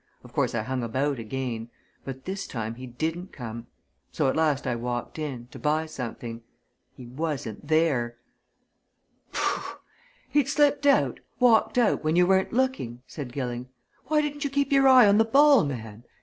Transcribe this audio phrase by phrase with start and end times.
[0.23, 1.69] Of course, I hung about again.
[2.03, 3.67] But this time he didn't come.
[4.11, 6.41] So at last I walked in to buy something.
[6.95, 8.17] He wasn't there!"
[9.31, 9.77] "Pooh!
[10.29, 13.69] he'd slipped out walked out when you weren't looking!" said Gilling.
[14.05, 16.03] "Why didn't you keep your eye on the ball, man?